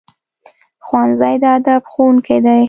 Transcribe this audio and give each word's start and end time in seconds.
ښوونځی 0.85 1.35
د 1.43 1.45
ادب 1.57 1.81
ښوونکی 1.91 2.37
دی 2.45 2.59